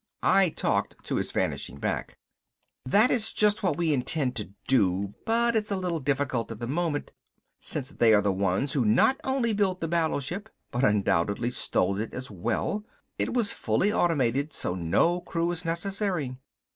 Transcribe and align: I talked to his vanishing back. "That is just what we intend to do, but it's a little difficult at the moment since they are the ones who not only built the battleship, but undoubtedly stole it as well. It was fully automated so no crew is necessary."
I 0.23 0.49
talked 0.49 0.95
to 1.03 1.17
his 1.17 1.31
vanishing 1.31 1.77
back. 1.77 2.17
"That 2.87 3.11
is 3.11 3.31
just 3.31 3.61
what 3.61 3.77
we 3.77 3.93
intend 3.93 4.35
to 4.37 4.49
do, 4.67 5.13
but 5.27 5.55
it's 5.55 5.69
a 5.69 5.75
little 5.77 5.99
difficult 5.99 6.49
at 6.51 6.57
the 6.59 6.65
moment 6.65 7.13
since 7.59 7.89
they 7.91 8.11
are 8.11 8.21
the 8.23 8.33
ones 8.33 8.73
who 8.73 8.83
not 8.83 9.21
only 9.23 9.53
built 9.53 9.79
the 9.79 9.87
battleship, 9.87 10.49
but 10.71 10.83
undoubtedly 10.83 11.51
stole 11.51 11.99
it 11.99 12.15
as 12.15 12.31
well. 12.31 12.83
It 13.19 13.35
was 13.35 13.51
fully 13.51 13.93
automated 13.93 14.53
so 14.53 14.73
no 14.73 15.21
crew 15.21 15.51
is 15.51 15.65
necessary." 15.65 16.35